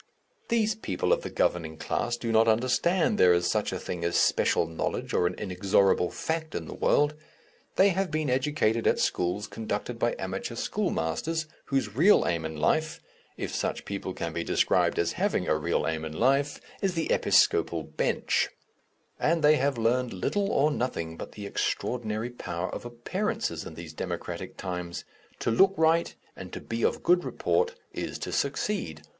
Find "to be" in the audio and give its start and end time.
26.53-26.81